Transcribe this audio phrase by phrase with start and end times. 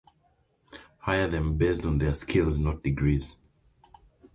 [0.97, 3.37] hire them based on their skills not degrees.